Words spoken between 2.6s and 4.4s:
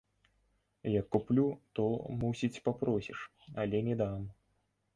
папросіш, але не дам.